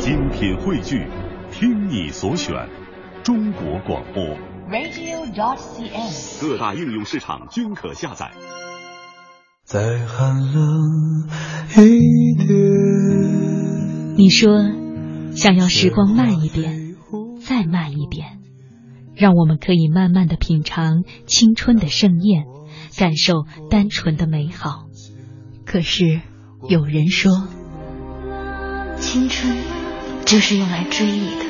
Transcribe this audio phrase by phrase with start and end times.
[0.00, 1.06] 精品汇聚，
[1.52, 2.54] 听你所选，
[3.22, 4.24] 中国广播。
[4.70, 6.40] radio.dot.cn，。
[6.40, 8.30] 各大应用市场均可下载。
[9.62, 11.28] 再寒冷
[11.76, 12.56] 一点。
[14.16, 14.62] 你说，
[15.32, 16.96] 想要时光慢一点，
[17.46, 18.38] 再慢一点，
[19.14, 22.44] 让我们可以慢慢的品尝青春的盛宴，
[22.96, 24.86] 感受单纯的美好。
[25.66, 26.22] 可是，
[26.70, 27.46] 有人说，
[28.96, 29.54] 青春
[30.30, 31.44] 就是用来追忆的。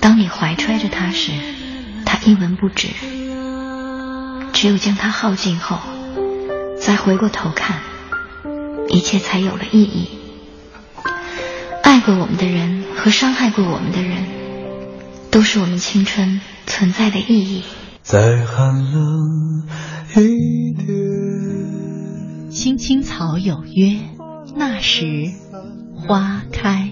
[0.00, 1.30] 当你怀揣着它时，
[2.04, 2.88] 它一文不值；
[4.52, 5.78] 只有将它耗尽后，
[6.80, 7.82] 再回过头看，
[8.88, 10.08] 一切才有了意义。
[11.84, 14.24] 爱过我们的人和伤害过我们的人，
[15.30, 17.62] 都是我们青春存在的意义。
[18.02, 19.68] 再寒冷
[20.16, 22.50] 一点。
[22.50, 24.00] 青青草有约，
[24.56, 25.04] 那时
[25.94, 26.90] 花开。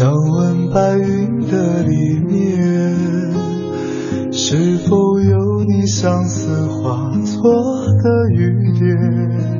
[0.00, 2.96] 想问白云的里面，
[4.32, 9.59] 是否有你相思化作的雨点？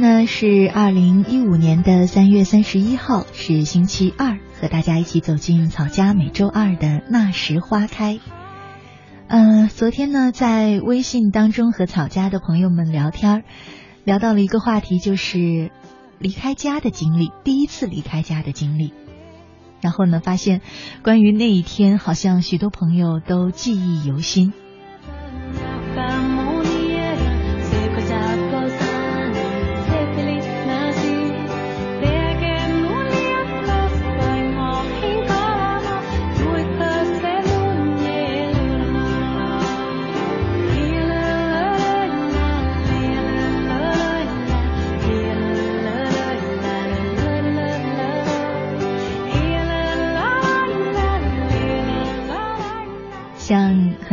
[0.00, 8.20] 呢是二零一五年的三月三十一号，是星期二，和大家一起走进草家每周二的那时花开。
[9.26, 13.42] 呃，昨天呢在微信当中和草家的朋友们聊天，
[14.04, 15.72] 聊到了一个话题，就是
[16.18, 18.92] 离开家的经历，第一次离开家的经历。
[19.80, 20.60] 然后呢，发现
[21.02, 24.52] 关于那一天，好像许多朋友都记忆犹新。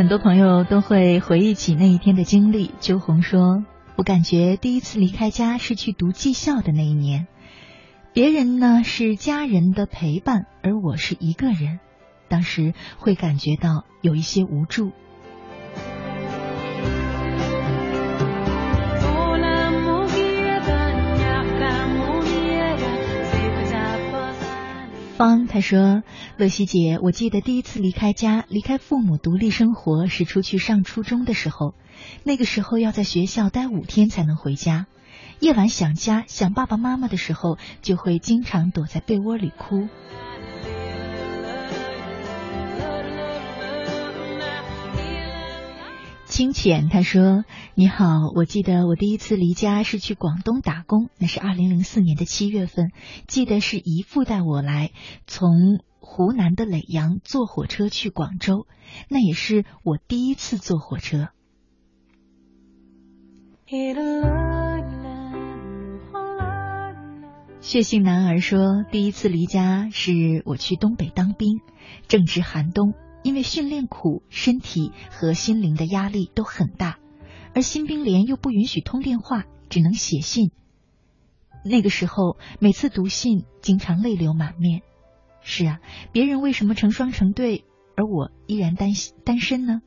[0.06, 2.70] 很多朋友都会回忆起那一天的经历。
[2.78, 3.64] 秋红说
[3.98, 7.26] ：“我感觉第一次离开家是去读技校的那一年，
[8.12, 11.80] 别人呢是家人的陪伴，而我是一个人，
[12.28, 14.92] 当时会感觉到有一些无助。”
[25.16, 26.02] 方他说
[26.36, 31.74] ：“乐西姐，我记得第一次离开家，离开父母独立生活是出去上初中的时候。
[32.22, 34.86] 那个时候要在学校待五天才能回家，
[35.40, 39.88] 夜晚想家、想爸爸妈妈的时候，就会经常躲在被窝里哭。”
[46.36, 48.04] 清浅他说：“你好，
[48.34, 52.90] 我记得我第一次离家是去广东打工，那是二零零四年的七月份，
[53.26, 54.90] 记得是姨父带我来，
[55.26, 58.66] 从湖南的耒阳坐火车去广州，
[59.08, 61.30] 那也是我第一次坐火车。”
[67.62, 71.60] 血性男儿说：“第一次离家是我去东北当兵，
[72.08, 72.92] 正值寒冬。”
[73.26, 77.00] 因为训练苦，身体和心灵的压力都很大，
[77.56, 80.52] 而新兵连又不允许通电话，只能写信。
[81.64, 84.82] 那个时候，每次读信，经常泪流满面。
[85.40, 85.80] 是啊，
[86.12, 87.64] 别人为什么成双成对，
[87.96, 88.90] 而我依然单
[89.24, 89.82] 单身呢？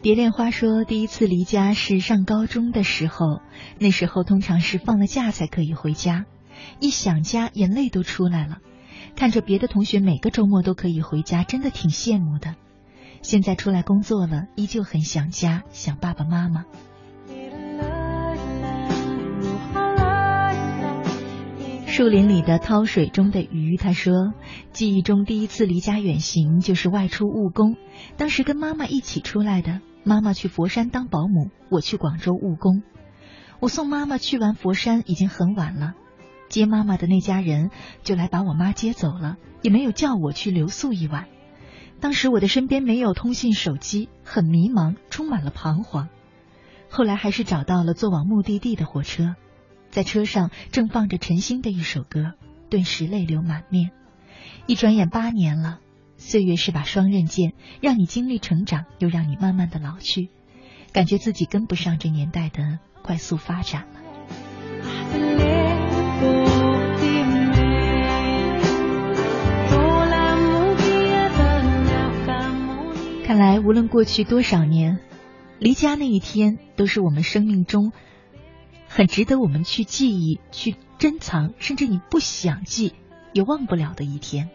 [0.00, 3.40] 蝶恋花说，第一次离家是上高中的时候，
[3.80, 6.24] 那时候通常是放了假才可以回家，
[6.78, 8.58] 一想家，眼泪都出来了。
[9.16, 12.54] 看着别的同学每个周末都可以回家，真的挺羡慕的。
[13.22, 16.64] 现在出来工作了，依旧很想家，想爸爸妈妈。
[21.98, 24.32] 树林里的涛水中的鱼，他说，
[24.70, 27.74] 记忆中第一次离家远行就是外出务工，
[28.16, 29.80] 当时跟妈妈一起出来的。
[30.04, 32.84] 妈妈去佛山当保姆，我去广州务工。
[33.58, 35.94] 我送妈妈去完佛山已经很晚了，
[36.48, 37.72] 接妈妈的那家人
[38.04, 41.26] 就来把我妈接走了，也没有叫我去留宿一晚。
[41.98, 46.08] 当时我的身边没有通信手机，很迷茫，充满了彷徨。
[46.88, 49.34] 后来还是找到了坐往目的地的火车。
[49.90, 52.34] 在车上正放着陈星的一首歌，
[52.70, 53.90] 顿时泪流满面。
[54.66, 55.80] 一转眼八年了，
[56.16, 60.28] 岁月是把双刃剑，让你经历成长，又让你慢慢的老去，
[60.92, 64.00] 感觉自己跟不上这年代的快速发展了。
[73.24, 75.00] 看来无论过去多少年，
[75.58, 77.92] 离家那一天，都是我们生命中。
[78.98, 82.94] 很值得我们去记忆、去珍藏，甚至你不想记
[83.32, 84.50] 也忘不了的一天。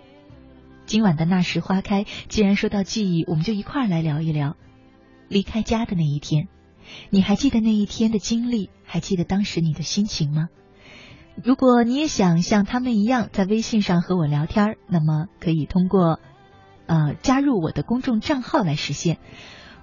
[0.86, 4.58] 今晚的那时花开，既然说到记忆，我们就一块儿来聊一聊
[5.30, 6.50] 离开家的那一天。
[7.10, 8.70] 你还记得那一天的经历？
[8.84, 10.50] 还记得当时你的心情吗？
[11.42, 16.20] 如果你也想像他们一样在微信上和我聊天，那么可以通过
[16.88, 19.20] 呃加入我的公众账号来实现。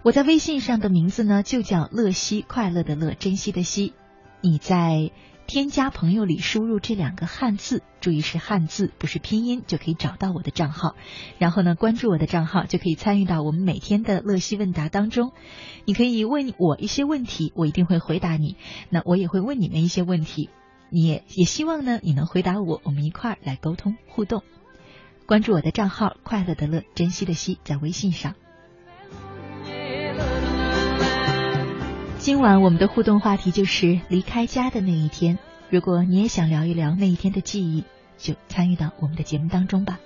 [0.03, 3.95] 我在微信上的名字呢，就叫乐西，快乐的乐，珍惜的惜。
[4.43, 5.11] 你在
[5.47, 10.95] 添加朋友里输入这两个汉字，注意是汉字，不是拼音，就可以找到我的账号。
[11.39, 15.33] 然后呢，关注我的账号，就可以参与到我们每天的乐西问答当中。
[15.85, 18.57] 你可以问我一些问题，我一定会回答你。
[18.89, 20.51] 那我也会问你们一些问题，
[20.89, 24.43] 你也也希望呢你能回答我，我们一块儿来沟通互动。
[25.27, 28.35] 关注我的账号，快乐的乐，珍惜的惜，在微信上。
[32.21, 35.39] 今晚我们的互动话题就是离开家的那一天。
[35.71, 37.85] 如果你也想聊一聊那一天的记忆，
[38.19, 39.99] 就参与到我们的节目当中吧。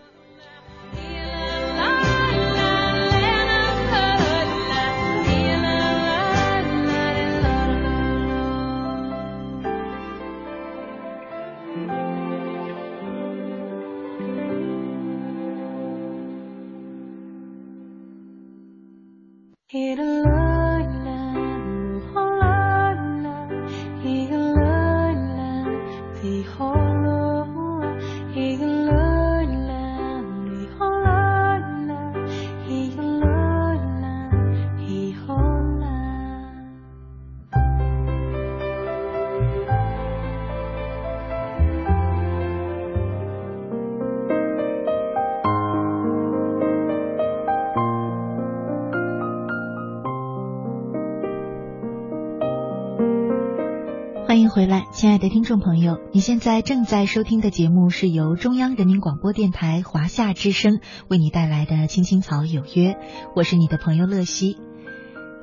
[54.92, 62.92] 亲爱的听众朋友，你现在正在收听的节目是由中央人民广播电台华夏之声为你带来的《青青草有约》，
[63.36, 64.56] 我是你的朋友乐西。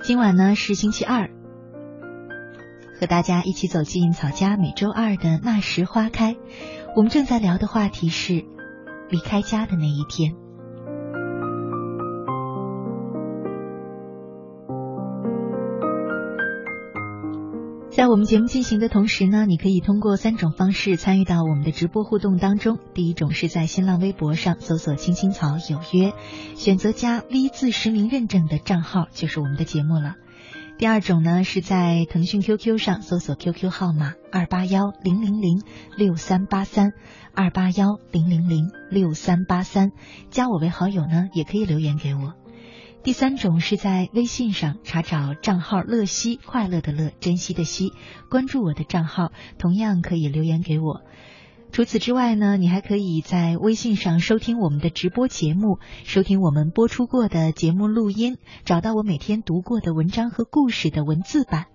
[0.01, 1.29] 今晚呢是星期二，
[2.99, 6.35] 和大家一起走进草家每周二的那时花开。
[6.95, 8.43] 我们正在聊的话题是
[9.11, 10.33] 离开家的那一天。
[18.01, 22.79] 在我们节目进行的同时呢，你可以通过三种方式参与到我们的直播互动当中。
[22.95, 26.11] 第一种是在新浪微博上搜索“青青草有约”，
[26.57, 30.15] 选择加 V 字实名认证的账号就是我们的节目了。
[30.79, 35.61] 第二种呢是在腾讯 QQ 上搜索 QQ 号码二八幺零零零
[35.95, 36.93] 六三八三
[37.35, 39.91] 二八幺零零零六三八三，
[40.31, 42.33] 加我为好友呢，也可以留言给我。
[43.03, 47.93] 第三种是在微信上查找账号“乐西”，快乐的乐，珍惜的惜，
[48.29, 51.01] 关注我的账号，同样可以留言给我。
[51.71, 61.65] 除此之外呢，你还可以在微信上收听我们的直播节目，收听我们播出过的节目录音，找到我每天读过的文章和故事的文字版，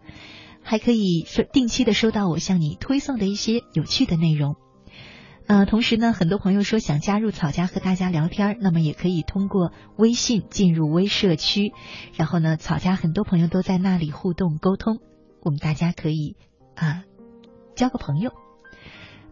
[0.63, 4.55] 还可以定期的收到我向你推送的一些有趣的内容。
[5.47, 11.73] 呃，同时呢，很多朋友说想加入草家和大家聊天，那么也可以通过微信进入微社区，
[12.15, 14.99] 然后呢，草家很多朋友都在那里互动沟通，
[15.43, 16.35] 我们大家可以
[16.75, 17.05] 啊
[17.77, 18.33] 交个朋友。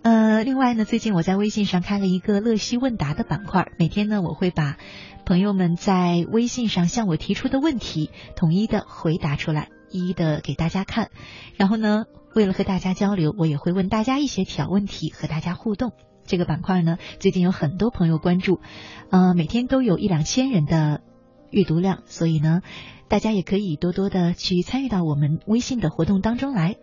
[0.05, 4.77] 呃，另外呢，最近我在微信上开了一个乐西问答的板块，每天呢，我会把
[5.25, 11.09] 朋友们在微信上向我提出的问题统一的回答出来，一一的给大家看。
[11.57, 15.93] 然后呢，为了和大家交流，我也会问大家一些小问题，和大家互动。
[16.27, 18.61] 这个板块呢，最近有很多朋友关注，
[19.09, 21.01] 呃，每天都有一两千人的
[21.51, 22.61] 阅读量，所以呢，
[23.09, 26.77] 大家也可以多多的去参与到我们微信的活动当中来。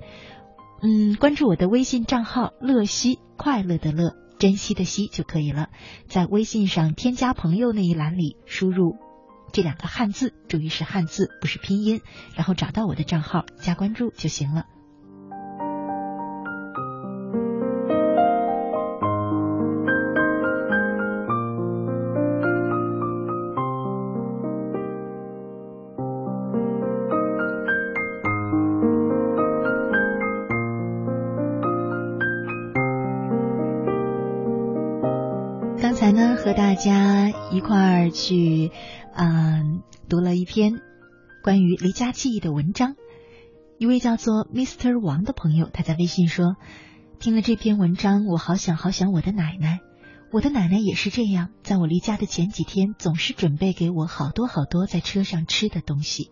[0.84, 5.70] 嗯，关注我的微信账号“乐西”，快乐的乐，珍惜的惜就可以了。
[6.08, 8.98] 在微信上添加朋友那一栏里输入
[9.52, 12.02] 这两个汉字，注意是汉字，不是拼音，
[12.36, 14.66] 然后找到我的账号加关注就行了。
[36.52, 38.72] 和大家一块儿去，
[39.16, 40.82] 嗯，读了一篇
[41.42, 42.98] 关于离家记忆的文章。
[43.78, 45.00] 一位叫做 Mr.
[45.02, 46.58] 王的朋友，他在微信说
[47.20, 49.80] ：“听了这篇文章，我好想好想我的奶奶。
[50.34, 56.32] 我的奶奶也是这样，在我离家的前几天，总是准备给我好多好多在车上吃的东西。”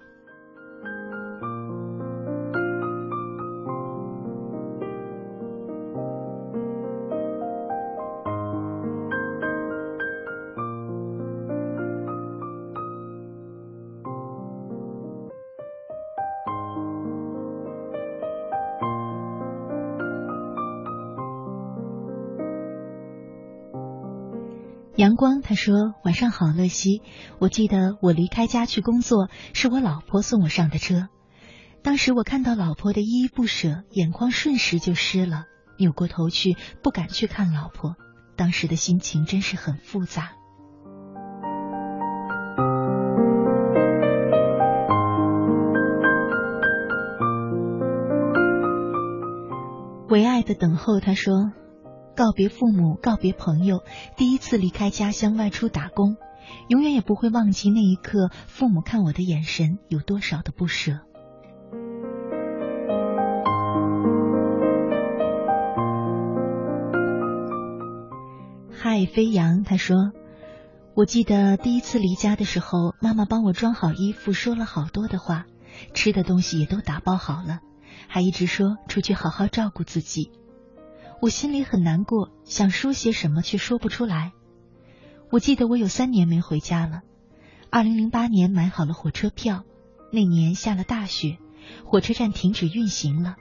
[24.99, 27.01] 阳光他说：“晚上好，乐西。
[27.39, 31.07] 我记得我离开家去工作，是我老婆送我上的车。
[31.81, 35.45] 当时我看到老婆的依依不舍，眼眶瞬时就湿了，
[35.77, 37.95] 扭过头去，不敢去看老婆。
[38.35, 40.31] 当时的心情真是很复杂。”
[50.09, 51.53] 唯爱的等候他说。
[52.19, 53.81] 告别父母，告别朋友，
[54.17, 56.17] 第一次离开家乡外出打工，
[56.67, 60.99] 永远也不会忘记那一刻父母看我的眼神有多少的不舍。
[68.69, 70.11] 嗨，飞扬，他说，
[70.95, 75.45] 我记得第一次离家的时候，妈妈帮我装好衣服，说了好多的话，
[75.93, 77.59] 吃的东西也都打包好了，
[78.09, 80.33] 还一直说出去好好照顾自己。
[81.21, 84.31] 我心里很难过，想说些什么却说不出来。
[85.29, 87.01] 我记得我有三年没回家了。
[87.69, 89.63] 二零零八年买好了火车票，
[90.13, 91.37] 那年下了大雪，
[91.83, 93.35] 火车站停止运行了。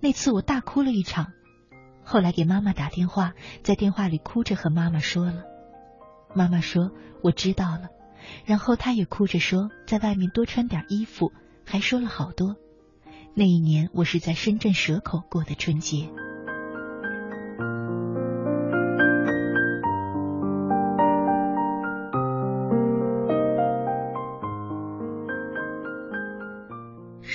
[0.00, 1.32] 那次我大哭了一场。
[2.02, 5.44] 后来给妈妈打电话，在电话里哭着和妈妈说了。
[6.34, 6.92] 妈妈说
[7.22, 7.88] 我知道了，
[8.46, 11.30] 然后她也哭着说在外面多穿点衣服，
[11.66, 12.56] 还说了好多。
[13.34, 16.08] 那一年我是在深圳蛇口过的春节。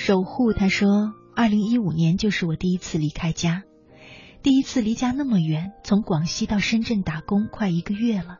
[0.06, 3.62] 守护他说：“二零一五年就是我第一次离开家，
[4.42, 8.36] 第一次离家那么远，从广西到深圳打工快一个月了，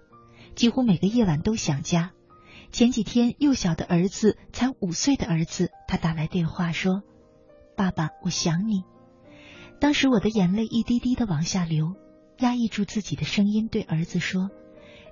[0.54, 2.10] 几乎每个夜晚都想家。
[2.70, 7.00] 前几天幼小的儿子才五岁的儿子，他打来电话说
[7.78, 8.82] ：‘爸爸，我想你。’
[9.80, 11.94] 当时我的眼泪一滴滴的往下流，
[12.40, 14.50] 压抑住自己的声音对儿子说：‘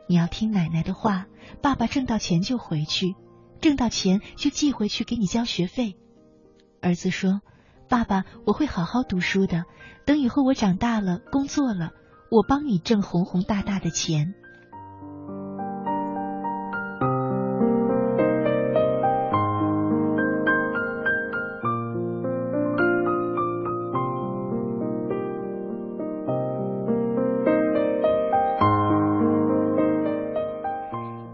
[0.06, 1.28] 你要听奶奶的话，
[1.62, 3.14] 爸爸挣到钱就回去，
[3.62, 5.96] 挣到钱就寄回去给你交学费。’”
[6.82, 7.40] 儿子说
[7.88, 9.64] ：“爸爸，我会好好读书的。
[10.04, 11.92] 等以后我长大了，工作了，
[12.28, 14.34] 我帮你挣红红大大的钱。”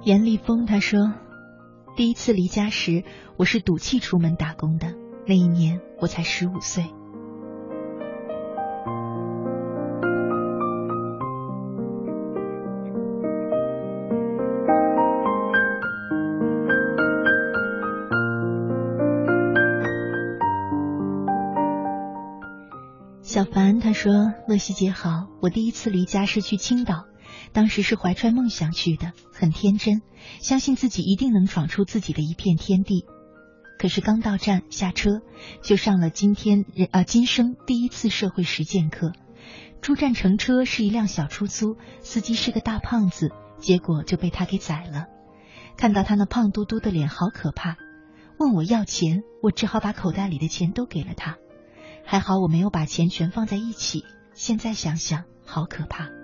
[0.04, 1.12] 严立峰他说
[1.96, 3.04] ：“第一次离家时，
[3.36, 4.94] 我是赌气出门打工的。”
[5.28, 6.86] 那一年我才十五岁。
[23.20, 27.04] 小凡他说：“乐西姐好，我第一次离家是去青岛，
[27.52, 30.00] 当时是怀揣梦想去的，很天真，
[30.40, 33.04] 相信自己一定能闯出自己的一片天地。”
[33.78, 35.22] 可是刚到站下车，
[35.62, 39.12] 就上了今天人啊今生第一次社会实践课，
[39.80, 45.06] 出站乘车是一辆小出租，司机是个大胖子，结果就被他给宰了。
[45.76, 47.76] 看到他那胖嘟嘟的脸，好可怕。
[48.38, 51.36] 问我要钱，我只好把口袋里的钱都给了他。
[52.04, 54.04] 还好我没有把钱全放在一起，
[54.34, 56.17] 现在想想，好可怕。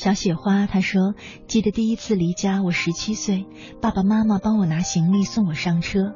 [0.00, 1.14] 小雪花，她说
[1.46, 3.44] ：“记得第一次离家，我十七岁，
[3.82, 6.14] 爸爸妈妈帮我拿行李，送我上车。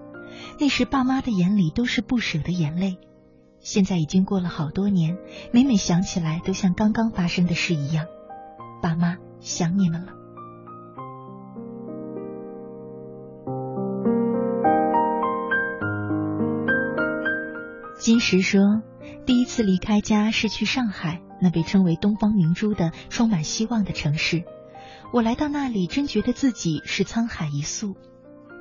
[0.59, 2.97] 那时爸妈的眼里都是不舍的眼泪。
[3.61, 5.19] 现在已经过了好多年，
[5.53, 8.07] 每每想起来，都像刚刚发生的事一样。
[8.81, 10.13] 爸妈，想你们了。”
[18.01, 18.81] 金石说
[19.27, 24.45] ：“第一次离开家是去上海。”那被称为东方明珠的充满希望的城市，
[25.13, 27.97] 我来到那里，真觉得自己是沧海一粟。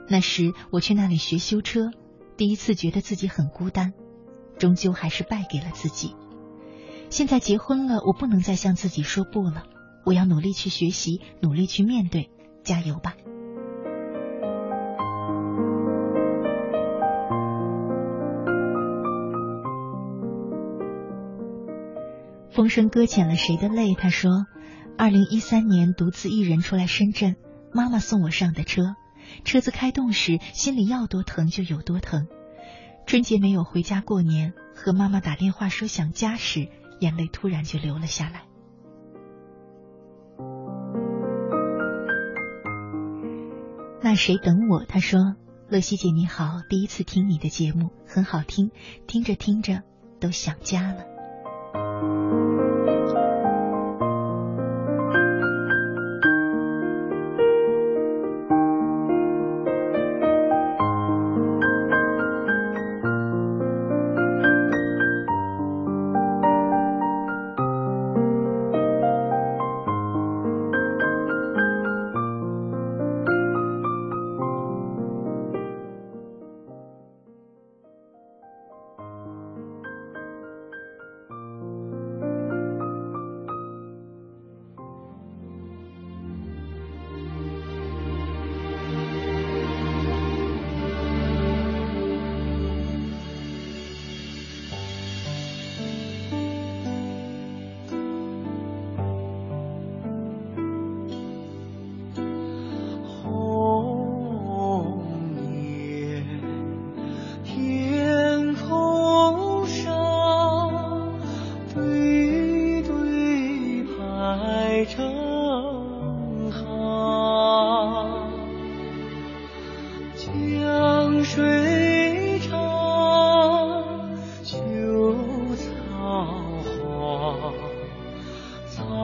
[0.10, 1.92] 那时我去那里学修车，
[2.36, 3.94] 第一次觉得自己很孤单，
[4.58, 6.16] 终究还是败给了自己。
[7.10, 9.64] 现在结婚了，我不能再向自己说不了，
[10.06, 12.30] 我要努力去学习，努力去面对，
[12.64, 13.16] 加油吧。
[22.54, 23.96] 风声搁浅了谁的泪？
[23.96, 24.46] 他说
[24.96, 27.36] ：“二零一三年独自一人出来深圳，
[27.74, 28.96] 妈妈送我上的车，
[29.44, 32.28] 车子开动时心里要多疼就有多疼。
[33.08, 36.70] 春节没有回家过年，和妈妈打电话说想家时，
[37.00, 38.44] 眼泪突然就流了下来。”
[44.04, 44.86] 那谁等我？
[44.86, 45.36] 他说
[45.70, 48.70] ：“乐西姐你好，第一次听你的节目，很好听，
[49.08, 49.82] 听着听着
[50.20, 51.06] 都想家了。”
[52.04, 52.83] thank you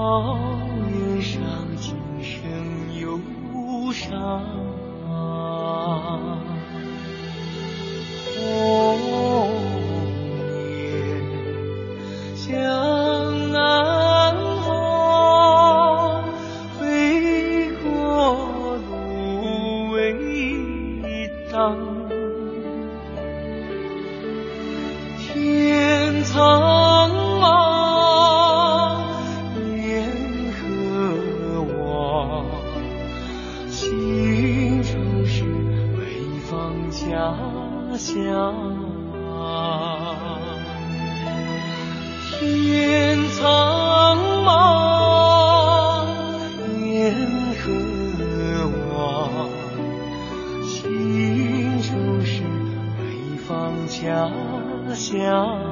[0.09, 0.39] 草
[0.89, 1.39] 原上
[1.77, 3.19] 琴声忧
[3.93, 4.43] 伤
[38.39, 40.29] 啊
[42.39, 44.47] 天苍茫
[46.85, 47.13] 雁
[47.59, 47.63] 何
[48.95, 49.49] 往
[50.63, 51.89] 心中
[52.25, 52.41] 是
[52.97, 53.01] 北
[53.45, 54.31] 方家
[54.93, 55.68] 乡。